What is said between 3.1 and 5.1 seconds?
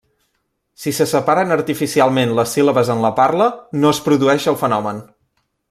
parla, no es produeix el fenomen.